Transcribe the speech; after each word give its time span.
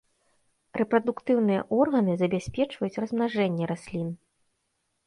Рэпрадуктыўныя 0.79 1.61
органы 1.81 2.17
забяспечваюць 2.23 2.99
размнажэнне 3.05 3.65
раслін. 3.75 4.09